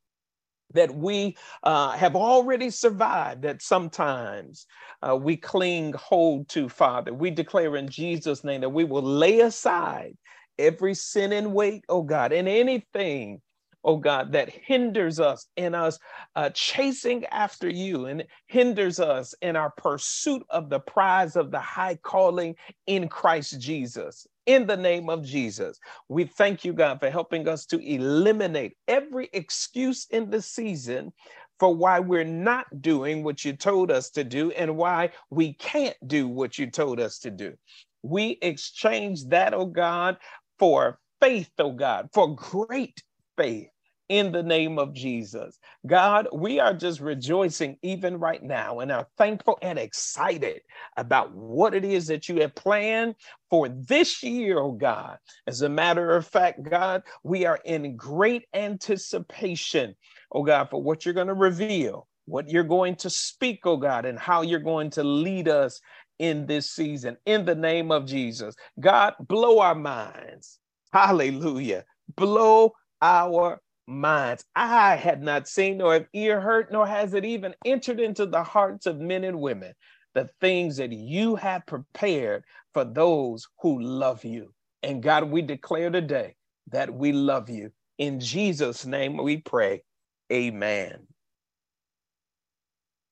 that 0.74 0.94
we 0.94 1.36
uh, 1.64 1.92
have 1.92 2.16
already 2.16 2.70
survived 2.70 3.42
that 3.44 3.62
sometimes 3.62 4.68
uh, 5.08 5.16
we 5.16 5.36
cling 5.36 5.94
hold 5.94 6.48
to 6.48 6.70
father 6.70 7.14
we 7.14 7.30
declare 7.30 7.76
in 7.76 7.90
jesus 7.90 8.44
name 8.44 8.62
that 8.62 8.70
we 8.70 8.84
will 8.84 9.02
lay 9.02 9.42
aside 9.42 10.16
every 10.60 10.94
sin 10.94 11.34
and 11.34 11.54
weight 11.54 11.84
oh 11.90 12.02
god 12.04 12.32
and 12.32 12.48
anything 12.48 13.42
oh 13.84 13.98
God, 13.98 14.32
that 14.34 14.50
hinders 14.50 15.20
us 15.20 15.48
in 15.58 15.74
us 15.76 16.00
uh, 16.36 16.50
chasing 16.54 17.26
after 17.26 17.70
you 17.70 18.06
and 18.06 18.24
hinders 18.48 19.00
us 19.00 19.34
in 19.42 19.56
our 19.56 19.72
pursuit 19.72 20.44
of 20.50 20.70
the 20.70 20.80
prize 20.80 21.36
of 21.36 21.52
the 21.52 21.60
high 21.60 21.96
calling 21.96 22.56
in 22.88 23.08
Christ 23.08 23.60
Jesus. 23.60 24.28
In 24.48 24.66
the 24.66 24.78
name 24.78 25.10
of 25.10 25.24
Jesus, 25.24 25.80
we 26.10 26.26
thank 26.26 26.66
you, 26.66 26.74
God, 26.74 27.00
for 27.00 27.10
helping 27.10 27.48
us 27.48 27.66
to 27.68 27.80
eliminate 27.80 28.76
every 28.88 29.30
excuse 29.34 30.08
in 30.10 30.30
the 30.30 30.42
season 30.42 31.14
for 31.60 31.76
why 31.76 32.00
we're 32.00 32.24
not 32.24 32.82
doing 32.82 33.24
what 33.24 33.46
you 33.46 33.54
told 33.54 33.92
us 33.92 34.10
to 34.10 34.24
do 34.24 34.50
and 34.52 34.78
why 34.78 35.12
we 35.30 35.54
can't 35.54 35.96
do 36.08 36.28
what 36.28 36.58
you 36.58 36.70
told 36.70 37.00
us 37.00 37.20
to 37.20 37.30
do. 37.30 37.54
We 38.02 38.40
exchange 38.42 39.26
that, 39.26 39.54
oh 39.54 39.68
God, 39.68 40.18
for 40.58 41.00
faith, 41.22 41.52
oh 41.60 41.72
God, 41.72 42.10
for 42.14 42.36
great 42.36 43.04
faith 43.42 43.68
in 44.10 44.32
the 44.32 44.44
name 44.44 44.78
of 44.78 44.94
Jesus. 44.94 45.58
God, 45.88 46.28
we 46.34 46.60
are 46.60 46.74
just 46.74 47.00
rejoicing 47.00 47.78
even 47.82 48.20
right 48.20 48.44
now 48.44 48.80
and 48.80 48.92
are 48.92 49.08
thankful 49.18 49.58
and 49.62 49.80
excited 49.80 50.62
about 50.98 51.34
what 51.34 51.74
it 51.74 51.86
is 51.86 52.08
that 52.08 52.28
you 52.28 52.42
have 52.42 52.54
planned 52.54 53.16
for 53.50 53.70
this 53.70 54.22
year, 54.22 54.60
oh 54.60 54.74
God. 54.74 55.18
As 55.48 55.62
a 55.62 55.70
matter 55.70 56.16
of 56.16 56.28
fact, 56.28 56.62
God, 56.62 57.04
we 57.24 57.46
are 57.46 57.60
in 57.64 57.96
great 57.96 58.44
anticipation, 58.54 59.96
oh 60.34 60.44
God, 60.44 60.70
for 60.70 60.84
what 60.84 61.06
you're 61.06 61.14
going 61.14 61.28
to 61.28 61.34
reveal, 61.34 62.08
what 62.26 62.50
you're 62.50 62.64
going 62.64 62.98
to 62.98 63.10
speak, 63.10 63.62
oh 63.64 63.78
God, 63.78 64.06
and 64.06 64.20
how 64.20 64.42
you're 64.42 64.60
going 64.60 64.90
to 64.92 65.04
lead 65.04 65.48
us 65.48 65.80
in 66.20 66.46
this 66.46 66.70
season 66.70 67.16
in 67.26 67.46
the 67.46 67.56
name 67.56 67.92
of 67.92 68.06
Jesus. 68.06 68.54
God, 68.80 69.14
blow 69.22 69.60
our 69.60 69.74
minds. 69.74 70.60
Hallelujah. 70.92 71.86
Blow 72.18 72.74
our 73.02 73.62
minds. 73.88 74.46
I 74.56 74.96
had 74.96 75.22
not 75.22 75.48
seen 75.48 75.78
nor 75.78 75.94
have 75.94 76.08
ear 76.14 76.40
heard, 76.40 76.72
nor 76.72 76.88
has 76.88 77.14
it 77.14 77.26
even 77.26 77.56
entered 77.66 78.00
into 78.00 78.26
the 78.26 78.44
hearts 78.44 78.86
of 78.86 79.00
men 79.00 79.24
and 79.24 79.40
women 79.40 79.74
the 80.14 80.30
things 80.40 80.78
that 80.78 80.92
you 80.92 81.36
have 81.36 81.66
prepared 81.66 82.44
for 82.74 82.84
those 82.84 83.48
who 83.62 83.82
love 83.82 84.24
you. 84.26 84.54
And 84.84 85.04
God, 85.04 85.26
we 85.26 85.42
declare 85.42 85.90
today 85.90 86.36
that 86.72 86.94
we 86.94 87.12
love 87.12 87.50
you. 87.50 87.72
In 87.98 88.20
Jesus' 88.20 88.86
name 88.86 89.18
we 89.18 89.38
pray. 89.38 89.84
Amen. 90.32 91.08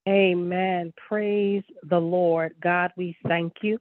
Amen. 0.08 0.94
Praise 1.08 1.64
the 1.84 2.00
Lord. 2.00 2.56
God, 2.62 2.92
we 2.98 3.16
thank 3.28 3.54
you. 3.62 3.78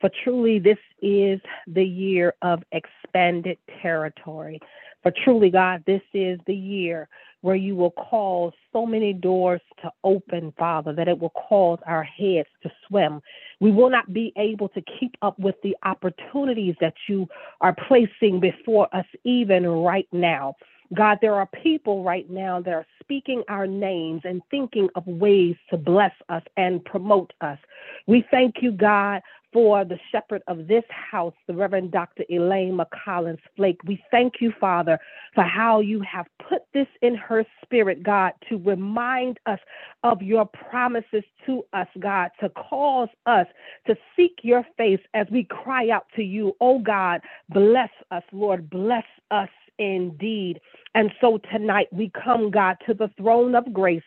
For 0.00 0.10
truly, 0.22 0.58
this 0.58 0.78
is 1.00 1.40
the 1.66 1.84
year 1.84 2.34
of 2.42 2.62
expanded 2.72 3.58
territory. 3.82 4.60
For 5.02 5.12
truly, 5.24 5.50
God, 5.50 5.82
this 5.86 6.02
is 6.14 6.38
the 6.46 6.54
year 6.54 7.08
where 7.40 7.56
you 7.56 7.74
will 7.74 7.90
cause 7.90 8.52
so 8.72 8.86
many 8.86 9.12
doors 9.12 9.60
to 9.82 9.90
open, 10.04 10.52
Father, 10.56 10.92
that 10.92 11.08
it 11.08 11.18
will 11.18 11.30
cause 11.30 11.80
our 11.86 12.04
heads 12.04 12.48
to 12.62 12.70
swim. 12.86 13.20
We 13.60 13.72
will 13.72 13.90
not 13.90 14.12
be 14.12 14.32
able 14.36 14.68
to 14.70 14.82
keep 15.00 15.16
up 15.22 15.38
with 15.38 15.56
the 15.62 15.76
opportunities 15.82 16.76
that 16.80 16.94
you 17.08 17.28
are 17.60 17.74
placing 17.88 18.38
before 18.38 18.88
us, 18.94 19.06
even 19.24 19.66
right 19.66 20.06
now. 20.12 20.54
God, 20.94 21.18
there 21.20 21.34
are 21.34 21.48
people 21.62 22.04
right 22.04 22.28
now 22.28 22.60
that 22.60 22.72
are 22.72 22.86
speaking 23.00 23.42
our 23.48 23.66
names 23.66 24.22
and 24.24 24.42
thinking 24.50 24.88
of 24.94 25.06
ways 25.06 25.56
to 25.70 25.78
bless 25.78 26.12
us 26.28 26.42
and 26.56 26.84
promote 26.84 27.32
us. 27.40 27.58
We 28.06 28.24
thank 28.30 28.56
you, 28.60 28.72
God, 28.72 29.22
for 29.52 29.84
the 29.84 29.98
shepherd 30.10 30.42
of 30.48 30.66
this 30.66 30.84
house, 30.88 31.34
the 31.46 31.54
Reverend 31.54 31.90
Dr. 31.90 32.24
Elaine 32.30 32.78
McCollins 32.78 33.40
Flake. 33.56 33.80
We 33.84 34.02
thank 34.10 34.34
you, 34.40 34.52
Father, 34.58 34.98
for 35.34 35.44
how 35.44 35.80
you 35.80 36.00
have 36.00 36.26
put 36.48 36.62
this 36.72 36.86
in 37.02 37.14
her 37.16 37.44
spirit, 37.62 38.02
God, 38.02 38.32
to 38.48 38.58
remind 38.58 39.38
us 39.46 39.58
of 40.02 40.22
your 40.22 40.46
promises 40.46 41.24
to 41.46 41.64
us, 41.72 41.88
God, 42.00 42.30
to 42.40 42.48
cause 42.50 43.08
us 43.26 43.46
to 43.86 43.96
seek 44.16 44.38
your 44.42 44.66
face 44.76 45.00
as 45.14 45.26
we 45.30 45.44
cry 45.44 45.90
out 45.90 46.06
to 46.16 46.22
you. 46.22 46.54
Oh, 46.60 46.78
God, 46.78 47.20
bless 47.50 47.90
us, 48.10 48.22
Lord, 48.32 48.70
bless 48.70 49.04
us 49.30 49.48
indeed. 49.78 50.60
And 50.94 51.10
so 51.20 51.38
tonight 51.50 51.88
we 51.92 52.10
come, 52.10 52.50
God, 52.50 52.76
to 52.86 52.94
the 52.94 53.10
throne 53.16 53.54
of 53.54 53.72
grace, 53.72 54.02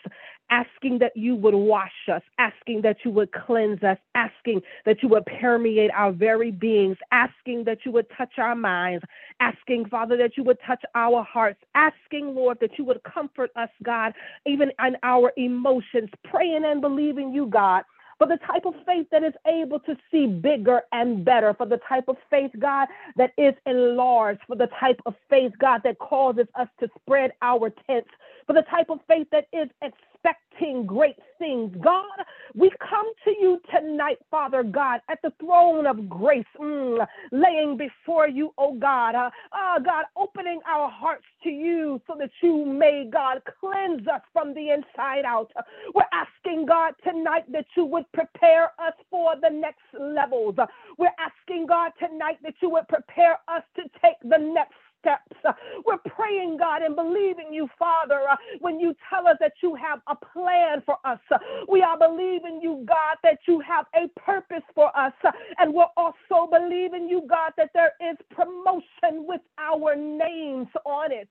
asking 0.49 0.99
that 0.99 1.11
you 1.15 1.35
would 1.35 1.55
wash 1.55 1.91
us, 2.11 2.21
asking 2.37 2.81
that 2.81 2.97
you 3.03 3.11
would 3.11 3.31
cleanse 3.31 3.83
us, 3.83 3.97
asking 4.13 4.61
that 4.85 5.01
you 5.01 5.09
would 5.09 5.25
permeate 5.25 5.91
our 5.93 6.11
very 6.11 6.51
beings, 6.51 6.97
asking 7.11 7.63
that 7.65 7.79
you 7.85 7.91
would 7.91 8.07
touch 8.17 8.33
our 8.37 8.55
minds, 8.55 9.03
asking, 9.39 9.85
Father, 9.85 10.17
that 10.17 10.37
you 10.37 10.43
would 10.43 10.57
touch 10.65 10.83
our 10.93 11.23
hearts, 11.23 11.59
asking, 11.73 12.35
Lord, 12.35 12.59
that 12.61 12.77
you 12.77 12.85
would 12.85 13.01
comfort 13.03 13.51
us, 13.55 13.69
God, 13.83 14.13
even 14.45 14.71
in 14.85 14.97
our 15.03 15.31
emotions, 15.37 16.09
praying 16.23 16.63
and 16.65 16.81
believing 16.81 17.33
you, 17.33 17.47
God 17.47 17.83
for 18.17 18.27
the 18.27 18.37
type 18.37 18.65
of 18.65 18.73
faith 18.85 19.07
that 19.11 19.23
is 19.23 19.33
able 19.45 19.79
to 19.79 19.95
see 20.11 20.27
bigger 20.27 20.81
and 20.91 21.25
better, 21.25 21.53
for 21.53 21.65
the 21.65 21.79
type 21.87 22.05
of 22.07 22.15
faith, 22.29 22.51
God, 22.59 22.87
that 23.17 23.31
is 23.37 23.53
enlarged, 23.65 24.41
for 24.47 24.55
the 24.55 24.69
type 24.79 24.99
of 25.05 25.15
faith, 25.29 25.51
God, 25.59 25.81
that 25.83 25.99
causes 25.99 26.47
us 26.55 26.67
to 26.79 26.89
spread 27.01 27.31
our 27.41 27.69
tents, 27.87 28.09
for 28.45 28.53
the 28.53 28.63
type 28.69 28.89
of 28.89 28.99
faith 29.07 29.27
that 29.31 29.47
is 29.53 29.69
expecting 29.81 30.85
great 30.85 31.17
things. 31.39 31.75
God, 31.83 32.05
we 32.53 32.71
come 32.79 33.11
to 33.23 33.31
you 33.31 33.59
tonight, 33.73 34.17
Father 34.31 34.63
God, 34.63 35.01
at 35.09 35.19
the 35.23 35.33
throne 35.39 35.85
of 35.85 36.09
grace, 36.09 36.45
mm, 36.59 37.05
laying 37.31 37.77
before 37.77 38.27
you, 38.27 38.51
oh 38.57 38.75
God, 38.75 39.15
uh, 39.15 39.29
uh, 39.51 39.79
God, 39.79 40.05
opening 40.17 40.59
our 40.67 40.89
hearts 40.89 41.25
to 41.43 41.49
you 41.49 42.01
so 42.07 42.15
that 42.19 42.31
you 42.41 42.65
may, 42.65 43.09
God, 43.11 43.41
cleanse 43.59 44.07
us 44.07 44.21
from 44.33 44.53
the 44.53 44.69
inside 44.69 45.25
out. 45.25 45.51
We're 45.93 46.03
asking, 46.13 46.65
God, 46.65 46.93
tonight 47.03 47.51
that 47.51 47.65
you 47.75 47.85
would 47.85 48.11
prepare 48.13 48.71
us 48.79 48.93
for 49.09 49.33
the 49.41 49.49
next 49.49 49.81
levels. 49.99 50.55
We're 50.97 51.09
asking, 51.19 51.67
God, 51.67 51.91
tonight 51.99 52.37
that 52.43 52.55
you 52.61 52.69
would 52.69 52.87
prepare 52.87 53.39
us 53.47 53.63
to 53.75 53.83
take 54.01 54.17
the 54.23 54.37
next 54.37 54.75
steps. 55.05 55.37
Uh, 55.47 55.53
we're 55.85 55.97
praying, 55.99 56.57
God, 56.57 56.81
and 56.81 56.95
believing 56.95 57.53
you, 57.53 57.69
Father, 57.77 58.21
uh, 58.29 58.35
when 58.59 58.79
you 58.79 58.95
tell 59.09 59.27
us 59.27 59.37
that 59.39 59.53
you 59.61 59.75
have 59.75 59.99
a 60.07 60.15
plan 60.15 60.81
for 60.85 60.97
us. 61.05 61.19
Uh, 61.31 61.37
we 61.69 61.81
are 61.83 61.97
believing 61.97 62.59
you, 62.61 62.83
God, 62.87 63.17
that 63.23 63.39
you 63.47 63.59
have 63.61 63.85
a 63.95 64.07
purpose 64.19 64.63
for 64.73 64.95
us. 64.97 65.13
Uh, 65.23 65.31
and 65.59 65.73
we're 65.73 65.85
also 65.97 66.49
believing 66.51 67.07
you, 67.07 67.23
God, 67.29 67.53
that 67.57 67.69
there 67.73 67.93
is 68.01 68.17
promotion 68.31 69.25
with 69.27 69.41
our 69.59 69.95
names 69.95 70.67
on 70.85 71.11
it. 71.11 71.29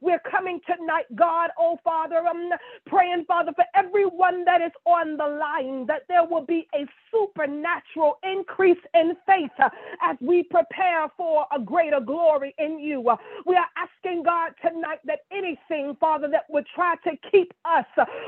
We're 0.00 0.20
coming 0.30 0.60
tonight, 0.66 1.06
God, 1.16 1.50
oh 1.58 1.78
Father, 1.84 2.18
I'm 2.28 2.52
um, 2.52 2.58
praying, 2.86 3.24
Father, 3.26 3.52
for 3.54 3.64
everyone 3.74 4.44
that 4.44 4.60
is 4.60 4.72
on 4.86 5.16
the 5.16 5.26
line, 5.26 5.86
that 5.86 6.02
there 6.08 6.24
will 6.24 6.44
be 6.44 6.68
a 6.74 6.86
supernatural 7.12 8.18
increase 8.22 8.78
in 8.94 9.14
faith 9.26 9.50
as 10.02 10.16
we 10.20 10.42
prepare 10.44 11.08
for 11.16 11.46
a 11.54 11.60
greater 11.60 12.00
glory 12.00 12.54
in 12.58 12.78
you. 12.78 13.08
We 13.46 13.56
are 13.56 13.66
asking 13.76 14.22
God 14.24 14.52
tonight 14.62 14.98
that 15.04 15.20
anything, 15.32 15.96
Father, 16.00 16.28
that 16.28 16.44
would 16.48 16.66
try 16.74 16.96
to 17.04 17.12
keep 17.30 17.52
us 17.64 17.84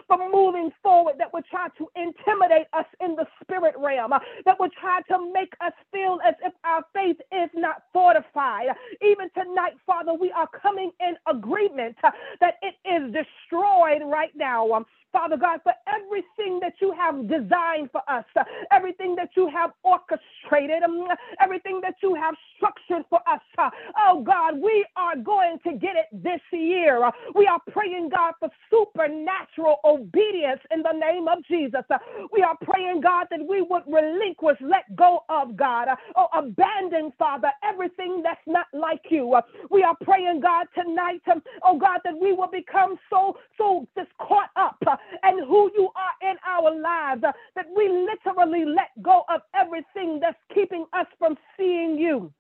from 0.07 0.31
moving 0.33 0.71
forward, 0.83 1.15
that 1.19 1.33
would 1.33 1.45
try 1.47 1.69
to 1.79 1.89
intimidate 1.97 2.67
us 2.73 2.87
in 3.01 3.17
the 3.17 3.27
spirit 3.43 3.75
realm, 3.79 4.13
that 4.45 4.61
would 4.61 4.73
try 4.73 5.01
to 5.09 5.33
make 5.33 5.53
us 5.61 5.73
feel 5.93 6.19
as 6.27 6.35
if 6.45 6.53
our 6.65 6.83
faith 6.95 7.17
is 7.33 7.51
not 7.55 7.83
fortified. 7.93 8.69
Even 9.03 9.31
tonight, 9.35 9.75
Father, 9.87 10.15
we 10.15 10.31
are 10.33 10.49
coming 10.63 10.91
in 11.01 11.15
agreement 11.27 11.97
that 12.41 12.55
it 12.63 12.75
is 12.89 13.13
destroyed 13.13 14.03
right 14.05 14.33
now. 14.35 14.85
Father 15.13 15.37
God, 15.37 15.61
for 15.63 15.73
everything 15.89 16.61
that 16.61 16.75
you 16.81 16.93
have 16.93 17.29
designed 17.29 17.91
for 17.93 18.03
us, 18.09 18.25
everything 18.73 19.15
that 19.17 19.31
you 19.37 19.49
have 19.49 19.73
orchestrated 19.85 20.83
um, 20.85 21.07
everything 21.43 21.81
that 21.83 21.95
you 22.03 22.15
have 22.15 22.35
structured 22.57 23.05
for 23.11 23.21
us. 23.29 23.41
Uh, 23.59 23.71
oh 24.09 24.23
God, 24.23 24.57
we 24.63 24.87
are 24.97 25.17
going 25.17 25.59
to 25.67 25.73
get 25.75 25.97
it 25.97 26.07
this 26.13 26.41
year. 26.53 27.05
Uh, 27.05 27.11
we 27.35 27.47
are 27.47 27.61
praying, 27.71 28.11
God, 28.15 28.35
for 28.41 28.51
supernatural 28.71 29.79
obedience 29.85 30.61
in 30.73 30.83
the 30.83 30.93
name 30.93 31.29
of 31.29 31.39
Jesus. 31.49 31.83
Uh, 31.91 31.99
we 32.33 32.43
are 32.43 32.57
praying, 32.63 33.01
God, 33.03 33.27
that 33.31 33.41
we 33.47 33.63
would 33.63 33.83
relinquish, 33.87 34.59
let 34.61 34.85
go 34.97 35.21
of 35.29 35.57
God, 35.57 35.89
uh, 35.89 35.97
or 36.17 36.29
abandon, 36.39 37.13
Father, 37.19 37.51
everything 37.65 38.23
that's 38.23 38.41
not 38.47 38.67
like 38.73 39.03
you. 39.11 39.35
Uh, 39.35 39.43
we 39.71 39.83
are 39.83 39.97
praying, 40.05 40.41
God, 40.41 40.67
tonight, 40.75 41.23
um, 41.33 41.43
oh 41.65 41.79
God, 41.79 42.01
that 42.05 42.15
we 42.21 42.33
will 42.33 42.51
become 42.51 42.97
so, 43.11 43.37
so 43.59 43.87
just 43.97 44.11
caught 44.19 44.51
up 44.57 44.77
uh, 44.87 44.97
and 45.39 45.49
who 45.49 45.71
you 45.77 45.91
are 45.97 46.31
in 46.31 46.37
our 46.47 46.73
lives 46.81 47.23
that 47.57 47.67
we 47.77 47.89
literally 47.89 48.67
let 48.67 48.91
go 49.03 49.23
of 49.35 49.43
everything 49.55 50.21
that's 50.21 50.39
keeping 50.55 50.87
us 50.95 51.07
from 51.19 51.37
seeing 51.59 51.99
you. 51.99 52.33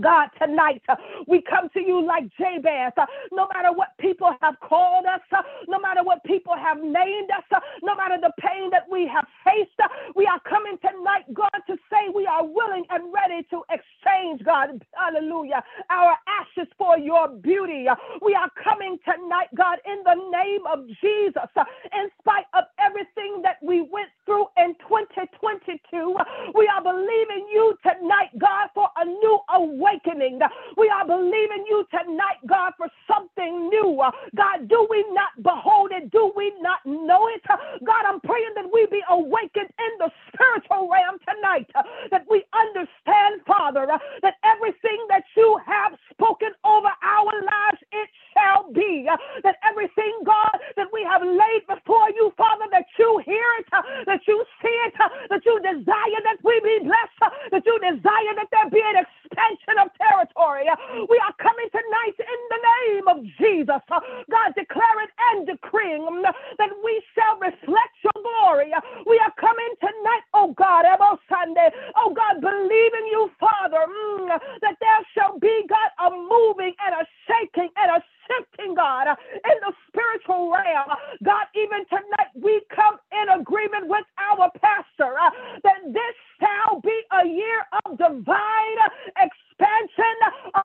God, 0.00 0.28
tonight 0.40 0.82
uh, 0.88 0.96
we 1.28 1.42
come 1.42 1.68
to 1.74 1.80
you 1.80 2.04
like 2.06 2.24
Jabez. 2.38 2.92
Uh, 2.96 3.06
no 3.32 3.48
matter 3.54 3.72
what 3.74 3.96
people 4.00 4.32
have 4.42 4.56
called 4.60 5.06
us, 5.06 5.20
uh, 5.32 5.42
no 5.68 5.78
matter 5.78 6.02
what 6.02 6.24
people 6.24 6.54
have 6.56 6.78
named 6.78 7.30
us, 7.30 7.44
no 7.82 7.94
matter 7.96 8.16
the 8.20 8.32
pain 8.40 8.70
that 8.70 8.84
we 8.90 9.06
have 9.08 9.26
faced, 9.44 9.70
we 10.16 10.26
are 10.26 10.40
coming 10.48 10.78
tonight, 10.80 11.24
God, 11.34 11.50
to 11.66 11.76
say 11.90 12.08
we 12.14 12.26
are 12.26 12.44
willing 12.46 12.84
and 12.90 13.12
ready 13.12 13.46
to 13.50 13.62
exchange, 13.70 14.42
God, 14.44 14.82
hallelujah, 14.92 15.62
our 15.90 16.16
ashes 16.28 16.68
for 16.78 16.98
your 16.98 17.28
beauty. 17.28 17.86
We 18.22 18.34
are 18.34 18.50
coming 18.62 18.98
tonight, 19.04 19.48
God, 19.56 19.78
in 19.86 20.02
the 20.04 20.16
name 20.30 20.62
of 20.72 20.86
Jesus, 21.00 21.50
in 21.92 22.08
spite 22.20 22.46
of 22.54 22.64
everything 22.80 23.42
that 23.42 23.56
we 23.62 23.80
went 23.82 24.08
through 24.26 24.46
in 24.56 24.74
2022. 24.88 26.16
We 26.54 26.68
are 26.68 26.82
believing 26.82 27.48
you 27.52 27.74
tonight, 27.82 28.30
God, 28.38 28.68
for 28.74 28.88
a 28.96 29.04
new 29.04 29.38
awakening. 29.54 30.40
We 30.76 30.88
are 30.88 31.06
believing 31.06 31.64
you 31.68 31.84
tonight, 31.90 32.40
God, 32.46 32.72
for 32.78 32.88
something 33.08 33.68
new. 33.68 34.02
God, 34.36 34.68
do 34.68 34.86
we 34.90 35.04
not 35.12 35.32
behold 35.42 35.92
it? 35.92 36.10
Do 36.10 36.32
we 36.36 36.52
not 36.60 36.80
know 36.86 37.28
it? 37.28 37.42
God, 37.84 38.04
I'm 38.06 38.20
praying 38.20 38.54
that 38.56 38.66
we 38.72 38.86
be 38.90 39.02
awakened 39.08 39.70
in 39.70 39.92
the 39.98 40.10
spiritual 40.32 40.88
realm 40.90 41.18
tonight, 41.26 41.68
that 42.10 42.24
we 42.30 42.44
understand, 42.54 43.42
Father, 43.46 43.86
that 44.22 44.34
everything 44.44 44.98
that 45.08 45.24
you 45.36 45.58
have 45.66 45.98
spoken 46.12 46.50
over 46.64 46.90
our 47.02 47.32
lives, 47.42 47.80
it 47.92 48.08
shall 48.34 48.70
be. 48.72 49.06
That 49.42 49.56
everything, 49.68 50.12
God, 50.24 50.58
that 50.76 50.88
we 50.92 51.02
have 51.04 51.22
laid 51.22 51.66
before 51.68 52.10
you, 52.14 52.32
Father, 52.36 52.66
that 52.72 52.86
you 52.98 53.22
hear 53.24 53.46
it, 53.60 53.66
that 54.06 54.20
you 54.26 54.44
see 54.62 54.76
it, 54.88 54.94
that 55.30 55.42
you 55.44 55.58
desire 55.60 56.20
that 56.24 56.38
we 56.44 56.60
be 56.62 56.84
blessed, 56.84 57.34
that 57.50 57.64
you 57.66 57.76
desire 57.80 58.32
that 58.36 58.48
there 58.52 58.70
be 58.70 58.82
an 58.82 59.04
expansion 59.04 59.76
of 59.82 59.88
territory. 59.98 60.66
We 61.08 61.16
are 61.22 61.34
coming 61.40 61.68
tonight 61.72 62.16
in 62.18 62.40
the 62.50 62.60
name 62.62 63.06
of 63.08 63.18
Jesus, 63.38 63.82
God, 64.30 64.49
declaring 64.60 65.12
and 65.32 65.46
decreeing 65.46 66.22
that 66.58 66.70
we 66.84 67.02
shall 67.16 67.38
reflect 67.40 67.94
your 68.04 68.16
glory. 68.20 68.72
We 69.06 69.16
are 69.24 69.34
coming 69.40 69.72
tonight, 69.80 70.24
oh 70.34 70.54
God, 70.56 70.84
Sunday, 71.28 71.70
oh 71.96 72.12
God, 72.14 72.40
believing 72.40 73.06
you, 73.10 73.30
Father, 73.40 73.84
mm, 73.88 74.28
that 74.60 74.76
there 74.80 75.02
shall 75.14 75.38
be, 75.38 75.64
God, 75.68 75.90
a 76.06 76.10
moving 76.10 76.74
and 76.84 76.94
a 77.00 77.04
shaking 77.26 77.70
and 77.76 77.90
a 77.96 78.00
shifting, 78.28 78.74
God, 78.74 79.08
in 79.08 79.56
the 79.64 79.72
spiritual 79.88 80.52
realm. 80.52 80.90
God, 81.24 81.46
even 81.56 81.84
tonight 81.88 82.32
we 82.34 82.60
come 82.74 82.98
in 83.12 83.40
agreement 83.40 83.88
with 83.88 84.04
our 84.18 84.50
pastor 84.60 85.16
uh, 85.18 85.30
that 85.64 85.80
this 85.92 86.14
shall 86.40 86.80
be 86.80 86.96
a 87.22 87.26
year 87.26 87.64
of 87.84 87.98
divine 87.98 88.78
expansion 89.16 90.16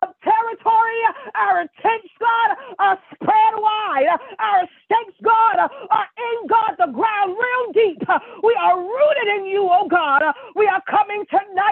of 0.01 0.09
territory. 0.23 1.01
Our 1.35 1.65
tents, 1.81 2.13
God, 2.19 2.49
are 2.79 2.97
spread 3.13 3.53
wide. 3.57 4.07
Our 4.39 4.63
stakes, 4.85 5.17
God, 5.23 5.57
are 5.59 6.07
in 6.17 6.47
God, 6.47 6.75
the 6.79 6.91
ground 6.91 7.35
real 7.37 7.65
deep. 7.73 8.01
We 8.43 8.55
are 8.61 8.77
rooted 8.79 9.27
in 9.39 9.45
you, 9.45 9.67
oh 9.69 9.87
God. 9.89 10.23
We 10.55 10.67
are 10.67 10.81
coming 10.89 11.25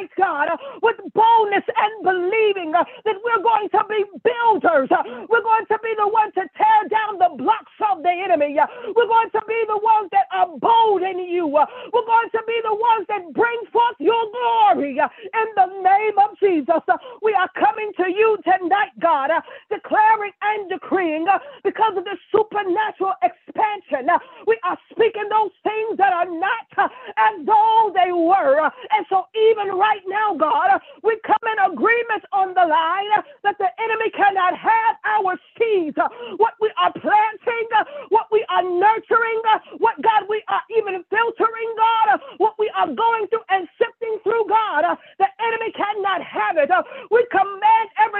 tonight, 0.03 0.12
God, 0.17 0.50
uh, 0.51 0.57
with 0.81 0.98
boldness 1.13 1.63
and 1.67 2.03
believing 2.03 2.74
uh, 2.75 2.83
that 3.05 3.15
we're 3.24 3.43
going 3.43 3.69
to 3.69 3.83
be 3.89 4.03
builders. 4.24 4.89
Uh, 4.92 5.25
we're 5.29 5.44
going 5.44 5.66
to 5.68 5.77
be 5.83 5.94
the 5.98 6.07
ones 6.07 6.33
to 6.35 6.44
tear 6.57 6.89
down 6.89 7.18
the 7.20 7.44
blocks 7.44 7.72
of 7.92 8.03
the 8.03 8.09
enemy. 8.09 8.55
We're 8.96 9.07
going 9.07 9.29
to 9.31 9.42
be 9.48 9.63
the 9.68 9.77
ones 9.77 10.09
that 10.11 10.27
are 10.31 10.48
bold 10.57 11.01
in 11.01 11.20
you. 11.20 11.48
We're 11.48 12.07
going 12.07 12.29
to 12.31 12.42
be 12.48 12.59
the 12.63 12.75
ones 12.75 13.05
that 13.09 13.33
bring 13.33 13.61
forth 13.72 13.96
your 14.00 14.24
glory 14.31 15.00
in 15.00 15.48
the 15.55 15.68
name 15.81 16.18
of 16.20 16.37
Jesus. 16.39 16.83
We 17.22 17.33
are 17.33 17.50
coming 17.57 17.92
to 17.98 18.09
you 18.09 18.37
tonight, 18.44 18.94
God, 19.00 19.31
uh, 19.31 19.42
declaring 19.70 20.31
and 20.42 20.70
decreeing 20.70 21.27
uh, 21.27 21.39
because 21.63 21.98
of 21.98 22.03
the 22.03 22.18
supernatural 22.31 23.13
expansion. 23.55 24.09
We 24.48 24.57
are 24.63 24.77
speaking 24.92 25.27
those 25.29 25.51
things 25.63 25.98
that 25.98 26.13
are 26.13 26.25
not 26.29 26.66
uh, 26.77 26.87
as 27.18 27.46
though 27.46 27.92
they 27.94 28.11
were. 28.11 28.66
and 28.92 29.05
so, 29.09 29.25
even 29.35 29.75
right 29.77 30.01
now, 30.07 30.35
God, 30.37 30.81
we 31.03 31.20
come 31.25 31.42
in 31.46 31.72
agreement 31.74 32.24
on 32.33 32.53
the 32.53 32.66
line 32.66 33.11
that 33.44 33.57
the 33.59 33.70
enemy 33.81 34.09
cannot 34.16 34.57
have 34.57 34.96
our 35.05 35.37
seeds, 35.57 35.98
what 36.37 36.53
we 36.61 36.72
are 36.81 36.94
planting, 36.94 37.68
what 38.09 38.27
we 38.31 38.46
are 38.50 38.63
nurturing, 38.63 39.42
what 39.79 40.01
God 40.01 40.24
we 40.29 40.44
are 40.50 40.61
even 40.77 41.03
filtering, 41.09 41.72
God, 41.77 42.20
what 42.37 42.55
we 42.59 42.72
are 42.75 42.87
going 42.87 43.27
through 43.29 43.46
and 43.50 43.68
sifting 43.79 44.18
through, 44.24 44.46
God. 44.50 44.98
the 45.20 45.27
enemy 45.42 45.72
cannot 45.74 46.22
have 46.24 46.57
it. 46.57 46.70
We 47.11 47.25
command 47.31 47.62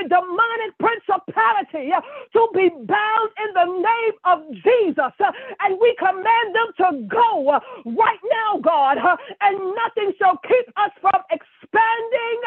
demonic 0.08 0.72
principality 0.80 1.92
uh, 1.92 2.02
to 2.34 2.48
be 2.54 2.70
bound 2.70 3.30
in 3.44 3.50
the 3.54 3.68
name 3.82 4.16
of 4.26 4.40
Jesus. 4.64 5.14
Uh, 5.20 5.32
and 5.62 5.80
we 5.80 5.96
command 6.00 6.56
them 6.56 6.70
to 6.78 7.08
go 7.08 7.50
uh, 7.50 7.60
right 7.86 8.24
now, 8.32 8.60
God, 8.62 8.98
and 9.42 9.58
nothing 9.76 10.14
shall 10.20 10.38
keep 10.48 10.68
us 10.78 10.92
from 11.02 11.22
expanding 11.32 12.40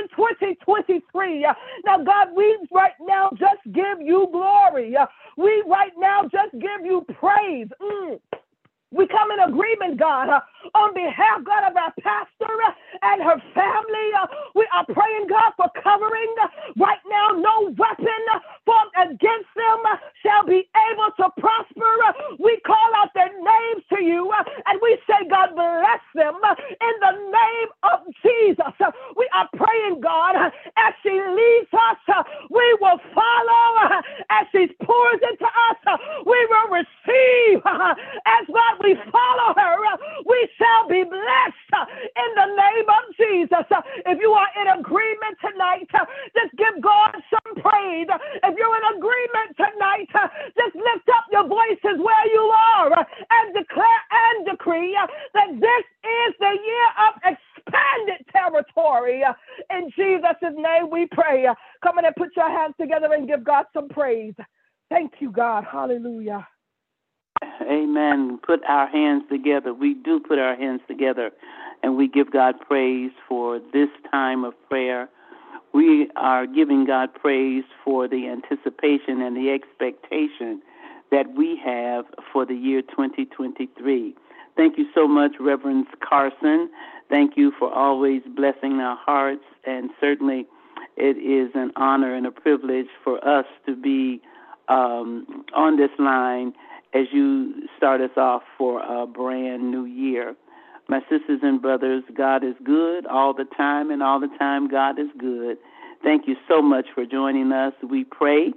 in 0.00 0.08
2023. 0.16 1.46
Now, 1.84 1.98
God, 2.04 2.28
we 2.36 2.58
right 2.72 2.96
now 3.00 3.30
just 3.32 3.62
give 3.72 4.00
you 4.00 4.28
glory. 4.32 4.94
We 5.36 5.64
right 5.66 5.92
now 5.98 6.22
just 6.24 6.52
give 6.52 6.84
you 6.84 7.04
praise. 7.18 7.68
Mm. 7.80 8.20
We 8.94 9.08
come 9.08 9.30
in 9.32 9.40
agreement, 9.52 9.98
God, 9.98 10.28
on 10.74 10.94
behalf, 10.94 11.44
God, 11.44 11.70
of 11.70 11.76
our 11.76 11.94
pastor 12.02 12.56
and 13.02 13.22
her 13.22 13.38
family. 13.54 14.08
We 14.54 14.66
are 14.74 14.86
praying, 14.86 15.26
God, 15.28 15.52
for 15.56 15.70
covering. 15.82 16.34
Right 16.76 17.02
now, 17.08 17.28
no 17.38 17.70
weapon 17.76 18.22
formed 18.66 18.94
against 18.98 19.50
them 19.56 19.80
shall 20.22 20.44
be 20.46 20.68
able 20.92 21.10
to 21.18 21.30
prosper. 21.40 21.92
We 22.38 22.60
call 22.66 22.90
out 22.96 23.10
their 23.14 23.32
names 23.32 23.84
to 23.94 24.02
you 24.02 24.30
and 24.66 24.80
we 24.82 24.98
say, 25.08 25.26
God, 25.30 25.54
bless 25.54 26.02
them 26.14 26.34
in 26.36 26.94
the 27.00 27.14
name 27.30 27.70
of 27.84 27.98
Jesus. 28.22 28.74
We 29.16 29.28
are 29.34 29.48
praying, 29.56 30.00
God, 30.00 30.36
as 30.76 30.92
she 31.02 31.10
leads 31.12 31.72
us, 31.72 32.24
we 32.50 32.78
will 32.80 33.00
follow. 33.14 34.02
As 34.30 34.46
she 34.52 34.66
pours 34.84 35.20
into 35.22 35.46
us, 35.46 36.00
we 36.26 36.38
will 36.50 36.68
receive. 36.70 37.62
As 38.26 38.44
God, 38.48 38.74
we 38.82 38.96
follow 39.12 39.54
her, 39.56 39.76
we 40.34 40.48
shall 40.58 40.88
be 40.90 41.04
blessed 41.06 41.72
in 41.86 42.30
the 42.34 42.48
name 42.58 42.88
of 42.90 43.04
Jesus. 43.14 43.66
If 44.06 44.18
you 44.18 44.32
are 44.34 44.50
in 44.58 44.80
agreement 44.80 45.38
tonight, 45.38 45.86
just 46.34 46.52
give 46.58 46.82
God 46.82 47.14
some 47.30 47.54
praise. 47.62 48.10
If 48.42 48.54
you're 48.58 48.76
in 48.82 48.86
agreement 48.98 49.54
tonight, 49.54 50.10
just 50.58 50.74
lift 50.74 51.08
up 51.14 51.30
your 51.30 51.46
voices 51.46 52.02
where 52.02 52.26
you 52.34 52.42
are 52.50 52.98
and 52.98 53.54
declare 53.54 54.02
and 54.10 54.46
decree 54.50 54.98
that 55.34 55.50
this 55.54 55.84
is 56.02 56.34
the 56.40 56.54
year 56.66 56.88
of 57.06 57.12
expanded 57.22 58.26
territory. 58.34 59.22
In 59.70 59.90
Jesus' 59.94 60.42
name 60.58 60.90
we 60.90 61.06
pray. 61.12 61.46
Come 61.82 61.98
on 61.98 62.06
and 62.06 62.16
put 62.16 62.34
your 62.36 62.50
hands 62.50 62.74
together 62.80 63.12
and 63.12 63.28
give 63.28 63.44
God 63.44 63.66
some 63.72 63.88
praise. 63.88 64.34
Thank 64.90 65.12
you, 65.20 65.30
God. 65.30 65.64
Hallelujah. 65.70 66.46
Amen. 67.64 68.38
Put 68.46 68.64
our 68.68 68.86
hands 68.86 69.24
together. 69.30 69.72
We 69.74 69.94
do 69.94 70.20
put 70.20 70.38
our 70.38 70.56
hands 70.56 70.80
together 70.88 71.30
and 71.82 71.96
we 71.96 72.08
give 72.08 72.30
God 72.30 72.54
praise 72.60 73.12
for 73.28 73.60
this 73.72 73.88
time 74.10 74.44
of 74.44 74.54
prayer. 74.68 75.08
We 75.72 76.08
are 76.16 76.46
giving 76.46 76.86
God 76.86 77.12
praise 77.14 77.64
for 77.84 78.08
the 78.08 78.28
anticipation 78.28 79.20
and 79.20 79.36
the 79.36 79.50
expectation 79.50 80.62
that 81.10 81.34
we 81.36 81.60
have 81.64 82.06
for 82.32 82.46
the 82.46 82.54
year 82.54 82.80
2023. 82.82 84.14
Thank 84.56 84.78
you 84.78 84.86
so 84.94 85.06
much, 85.06 85.32
Reverend 85.40 85.86
Carson. 86.00 86.70
Thank 87.10 87.36
you 87.36 87.52
for 87.58 87.72
always 87.72 88.22
blessing 88.34 88.80
our 88.80 88.96
hearts, 88.96 89.44
and 89.66 89.90
certainly 90.00 90.46
it 90.96 91.16
is 91.18 91.50
an 91.54 91.72
honor 91.76 92.14
and 92.14 92.26
a 92.26 92.30
privilege 92.30 92.88
for 93.02 93.22
us 93.26 93.46
to 93.66 93.76
be 93.76 94.22
um, 94.68 95.44
on 95.54 95.76
this 95.76 95.90
line 95.98 96.54
as 96.94 97.06
you 97.12 97.68
start 97.76 98.00
us 98.00 98.16
off 98.16 98.42
for 98.56 98.80
a 98.80 99.06
brand 99.06 99.70
new 99.70 99.84
year. 99.84 100.34
My 100.88 101.00
sisters 101.10 101.40
and 101.42 101.60
brothers, 101.60 102.04
God 102.14 102.44
is 102.44 102.54
good 102.62 103.06
all 103.06 103.34
the 103.34 103.46
time, 103.56 103.90
and 103.90 104.02
all 104.02 104.20
the 104.20 104.30
time, 104.38 104.68
God 104.68 104.98
is 104.98 105.08
good. 105.18 105.56
Thank 106.02 106.28
you 106.28 106.36
so 106.46 106.60
much 106.60 106.86
for 106.94 107.06
joining 107.06 107.52
us. 107.52 107.72
We 107.82 108.04
pray 108.04 108.52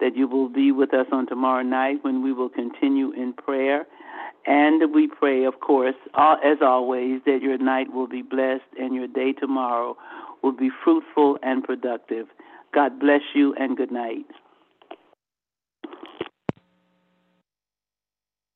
that 0.00 0.16
you 0.16 0.28
will 0.28 0.48
be 0.48 0.72
with 0.72 0.92
us 0.94 1.06
on 1.10 1.26
tomorrow 1.26 1.62
night 1.62 1.98
when 2.02 2.22
we 2.22 2.32
will 2.32 2.48
continue 2.48 3.12
in 3.12 3.32
prayer. 3.32 3.86
And 4.46 4.94
we 4.94 5.08
pray, 5.08 5.44
of 5.44 5.60
course, 5.60 5.94
as 6.14 6.58
always, 6.62 7.20
that 7.26 7.40
your 7.42 7.58
night 7.58 7.92
will 7.92 8.06
be 8.06 8.22
blessed 8.22 8.64
and 8.78 8.94
your 8.94 9.06
day 9.06 9.32
tomorrow 9.32 9.96
will 10.42 10.52
be 10.52 10.70
fruitful 10.84 11.38
and 11.42 11.62
productive. 11.64 12.26
God 12.72 12.98
bless 13.00 13.20
you 13.34 13.54
and 13.54 13.76
good 13.76 13.90
night. 13.90 14.26